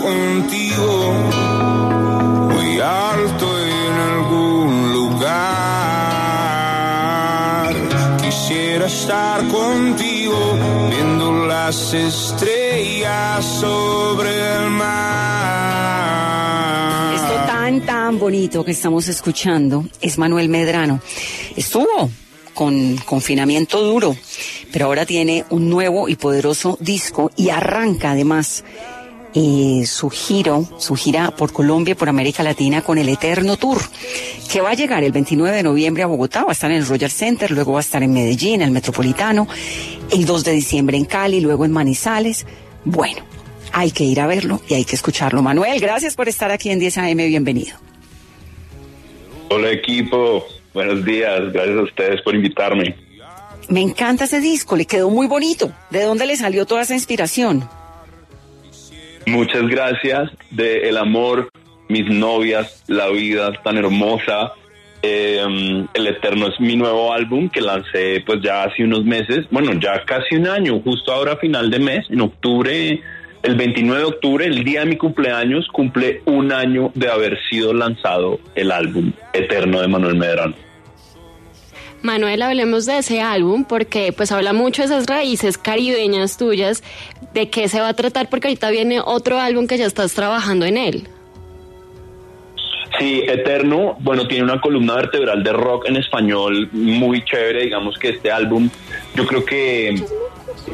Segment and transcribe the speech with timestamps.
[0.00, 1.12] Contigo
[2.48, 5.30] muy alto en algún lugar.
[8.22, 10.56] Quisiera estar contigo
[10.88, 14.90] viendo las estrellas sobre el mar.
[17.14, 21.02] Esto tan, tan bonito que estamos escuchando es Manuel Medrano.
[21.54, 22.08] Estuvo
[22.54, 24.16] con confinamiento duro,
[24.72, 28.64] pero ahora tiene un nuevo y poderoso disco y arranca además
[29.34, 33.80] eh, su giro, su gira por Colombia y por América Latina con el Eterno Tour,
[34.50, 36.86] que va a llegar el 29 de noviembre a Bogotá, va a estar en el
[36.86, 39.46] Royal Center, luego va a estar en Medellín, el Metropolitano,
[40.10, 42.46] el 2 de diciembre en Cali, luego en Manizales.
[42.84, 43.22] Bueno,
[43.72, 45.42] hay que ir a verlo y hay que escucharlo.
[45.42, 47.76] Manuel, gracias por estar aquí en 10 AM, bienvenido.
[49.50, 52.96] Hola equipo, buenos días, gracias a ustedes por invitarme.
[53.68, 55.72] Me encanta ese disco, le quedó muy bonito.
[55.90, 57.68] ¿De dónde le salió toda esa inspiración?
[59.30, 61.50] Muchas gracias de el amor,
[61.88, 64.54] mis novias, la vida tan hermosa.
[65.02, 69.72] Eh, el Eterno es mi nuevo álbum que lancé pues ya hace unos meses, bueno
[69.74, 73.00] ya casi un año, justo ahora final de mes, en octubre,
[73.44, 77.72] el 29 de octubre, el día de mi cumpleaños, cumple un año de haber sido
[77.72, 80.69] lanzado el álbum Eterno de Manuel Medrano.
[82.02, 86.82] Manuel, hablemos de ese álbum porque pues habla mucho de esas raíces caribeñas tuyas.
[87.34, 88.28] ¿De qué se va a tratar?
[88.28, 91.08] Porque ahorita viene otro álbum que ya estás trabajando en él.
[92.98, 98.10] Sí, Eterno, bueno, tiene una columna vertebral de rock en español muy chévere, digamos que
[98.10, 98.68] este álbum
[99.14, 99.94] yo creo que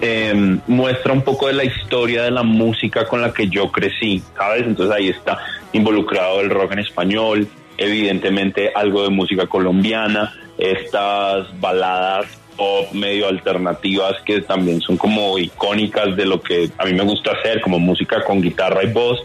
[0.00, 4.22] eh, muestra un poco de la historia de la música con la que yo crecí,
[4.36, 4.66] ¿sabes?
[4.66, 5.38] Entonces ahí está
[5.72, 7.48] involucrado el rock en español,
[7.78, 12.26] evidentemente algo de música colombiana, estas baladas
[12.56, 17.32] pop medio alternativas que también son como icónicas de lo que a mí me gusta
[17.32, 19.22] hacer, como música con guitarra y voz.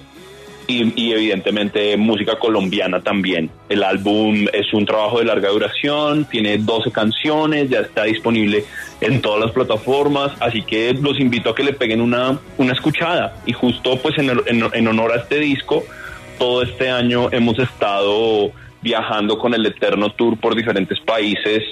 [0.68, 3.50] Y, y, evidentemente música colombiana también.
[3.68, 8.64] El álbum es un trabajo de larga duración, tiene 12 canciones, ya está disponible
[9.02, 13.36] en todas las plataformas, así que los invito a que le peguen una, una escuchada.
[13.46, 15.84] Y justo pues en, en, en honor a este disco,
[16.38, 21.64] todo este año hemos estado viajando con el Eterno Tour por diferentes países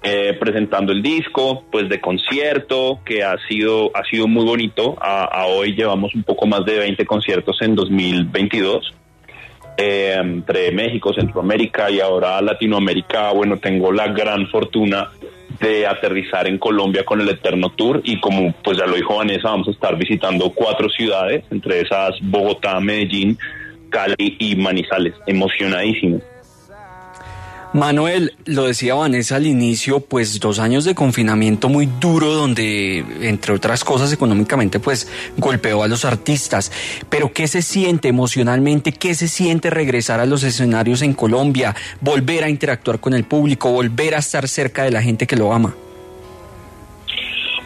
[0.00, 4.96] eh, presentando el disco, pues de concierto, que ha sido, ha sido muy bonito.
[5.00, 8.94] A, hoy llevamos un poco más de 20 conciertos en 2022.
[9.76, 15.08] Eh, entre México, Centroamérica y ahora Latinoamérica, bueno, tengo la gran fortuna
[15.60, 19.50] de aterrizar en Colombia con el Eterno Tour y como pues ya lo dijo Vanessa,
[19.50, 23.38] vamos a estar visitando cuatro ciudades, entre esas Bogotá, Medellín,
[23.90, 25.14] Cali y Manizales.
[25.26, 26.20] Emocionadísimo.
[27.74, 33.52] Manuel, lo decía Vanessa al inicio, pues dos años de confinamiento muy duro donde, entre
[33.52, 35.06] otras cosas, económicamente, pues
[35.36, 36.72] golpeó a los artistas.
[37.10, 38.92] Pero ¿qué se siente emocionalmente?
[38.92, 41.76] ¿Qué se siente regresar a los escenarios en Colombia?
[42.00, 45.52] Volver a interactuar con el público, volver a estar cerca de la gente que lo
[45.52, 45.74] ama.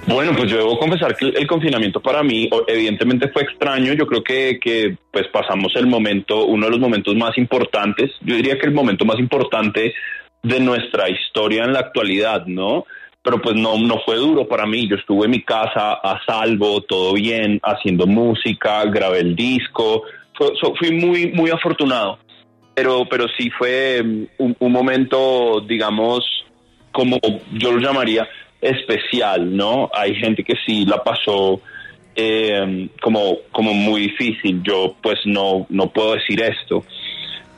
[0.06, 3.92] Bueno, pues yo debo confesar que el confinamiento para mí evidentemente fue extraño.
[3.92, 8.34] Yo creo que, que, pues pasamos el momento, uno de los momentos más importantes, yo
[8.34, 9.94] diría que el momento más importante
[10.42, 12.84] de nuestra historia en la actualidad, ¿no?
[13.22, 14.88] Pero pues no, no fue duro para mí.
[14.88, 20.02] Yo estuve en mi casa a salvo, todo bien, haciendo música, grabé el disco.
[20.34, 20.48] Fue,
[20.78, 22.18] fui muy, muy afortunado.
[22.74, 24.02] Pero, pero sí fue
[24.38, 26.24] un, un momento, digamos,
[26.90, 27.18] como
[27.52, 28.26] yo lo llamaría,
[28.62, 29.90] especial, ¿no?
[29.92, 31.60] Hay gente que sí la pasó
[32.14, 34.62] eh, como, como muy difícil.
[34.62, 36.84] Yo pues no, no puedo decir esto.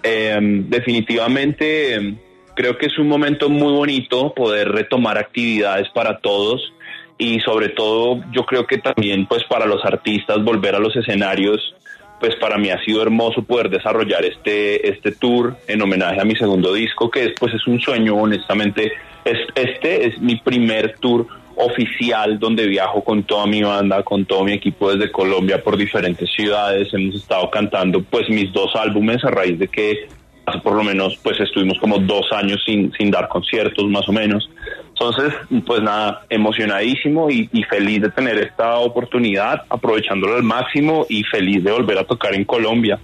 [0.02, 2.16] Eh, definitivamente
[2.54, 6.72] creo que es un momento muy bonito poder retomar actividades para todos
[7.18, 11.74] y sobre todo yo creo que también pues para los artistas volver a los escenarios
[12.20, 16.36] pues para mí ha sido hermoso poder desarrollar este, este tour en homenaje a mi
[16.36, 18.92] segundo disco, que después es un sueño, honestamente.
[19.24, 21.26] Es, este es mi primer tour
[21.56, 26.30] oficial donde viajo con toda mi banda, con todo mi equipo desde Colombia por diferentes
[26.30, 26.92] ciudades.
[26.92, 30.08] Hemos estado cantando pues mis dos álbumes a raíz de que
[30.46, 34.12] hace por lo menos pues estuvimos como dos años sin, sin dar conciertos más o
[34.12, 34.48] menos.
[34.88, 35.34] Entonces,
[35.66, 41.64] pues nada, emocionadísimo y, y, feliz de tener esta oportunidad, aprovechándolo al máximo y feliz
[41.64, 43.00] de volver a tocar en Colombia.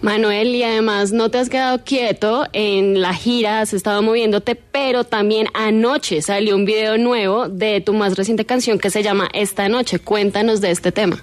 [0.00, 5.02] Manuel, y además no te has quedado quieto en la gira, has estado moviéndote, pero
[5.02, 9.68] también anoche salió un video nuevo de tu más reciente canción que se llama Esta
[9.68, 9.98] Noche.
[9.98, 11.16] Cuéntanos de este tema.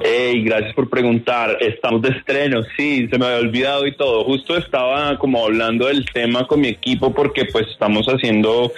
[0.00, 1.58] Hey, gracias por preguntar.
[1.60, 4.24] Estamos de estreno, sí, se me había olvidado y todo.
[4.24, 8.72] Justo estaba como hablando del tema con mi equipo porque pues estamos haciendo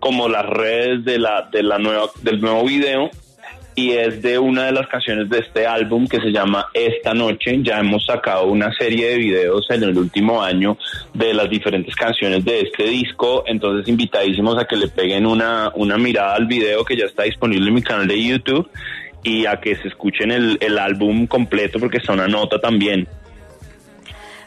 [0.00, 3.10] como las redes de la de la nueva del nuevo video
[3.74, 7.58] y es de una de las canciones de este álbum que se llama Esta Noche.
[7.62, 10.76] Ya hemos sacado una serie de videos en el último año
[11.14, 15.96] de las diferentes canciones de este disco, entonces invitadísimos a que le peguen una, una
[15.96, 18.68] mirada al video que ya está disponible en mi canal de YouTube
[19.26, 23.08] y a que se escuchen el, el álbum completo porque está una nota también.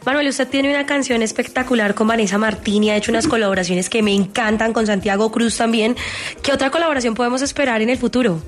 [0.06, 4.02] Manuel, usted tiene una canción espectacular con Vanessa Martín y ha hecho unas colaboraciones que
[4.02, 5.94] me encantan con Santiago Cruz también.
[6.42, 8.40] ¿Qué otra colaboración podemos esperar en el futuro?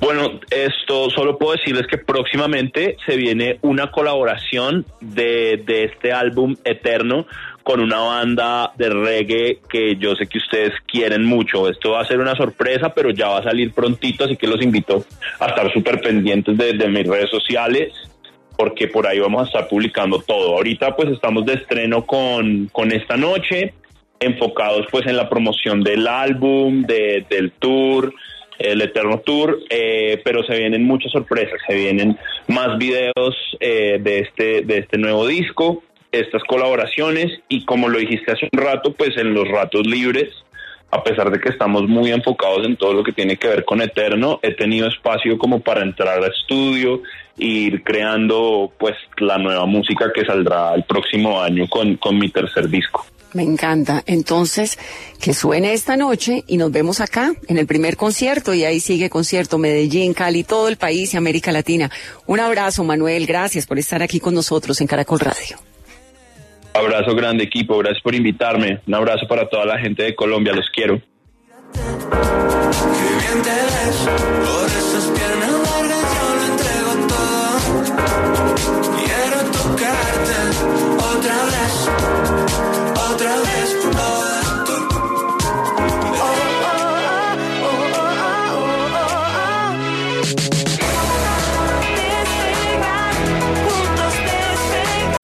[0.00, 6.56] Bueno, esto solo puedo decirles que próximamente se viene una colaboración de, de este álbum
[6.64, 7.26] Eterno
[7.62, 11.68] con una banda de reggae que yo sé que ustedes quieren mucho.
[11.68, 14.62] Esto va a ser una sorpresa, pero ya va a salir prontito, así que los
[14.62, 15.04] invito
[15.38, 17.92] a estar súper pendientes de, mis redes sociales
[18.56, 20.56] porque por ahí vamos a estar publicando todo.
[20.56, 23.74] Ahorita pues estamos de estreno con, con esta noche,
[24.20, 28.12] enfocados pues en la promoción del álbum, de, del tour,
[28.58, 32.16] el Eterno Tour, eh, pero se vienen muchas sorpresas, se vienen
[32.48, 35.82] más videos eh, de, este, de este nuevo disco,
[36.12, 40.30] estas colaboraciones y como lo dijiste hace un rato, pues en los ratos libres,
[40.90, 43.80] a pesar de que estamos muy enfocados en todo lo que tiene que ver con
[43.80, 47.02] Eterno, he tenido espacio como para entrar al estudio
[47.38, 52.28] e ir creando pues la nueva música que saldrá el próximo año con, con mi
[52.28, 53.06] tercer disco.
[53.32, 54.02] Me encanta.
[54.04, 54.78] Entonces,
[55.18, 59.08] que suene esta noche y nos vemos acá en el primer concierto y ahí sigue
[59.08, 61.90] concierto Medellín, Cali, todo el país y América Latina.
[62.26, 63.26] Un abrazo, Manuel.
[63.26, 65.71] Gracias por estar aquí con nosotros en Caracol Radio.
[66.74, 68.80] Abrazo grande equipo, gracias por invitarme.
[68.86, 71.00] Un abrazo para toda la gente de Colombia, los quiero.